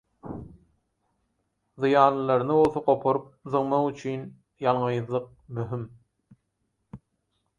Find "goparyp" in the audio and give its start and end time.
2.87-3.27